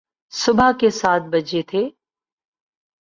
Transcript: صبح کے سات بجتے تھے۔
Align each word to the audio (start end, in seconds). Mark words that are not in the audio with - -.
صبح 0.33 0.71
کے 0.79 0.89
سات 0.89 1.21
بجتے 1.21 1.61
تھے۔ 1.61 1.89